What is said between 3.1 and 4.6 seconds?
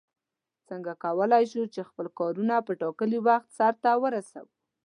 وخت سرته ورسوو؟